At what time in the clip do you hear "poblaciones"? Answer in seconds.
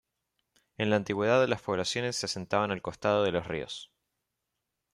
1.61-2.15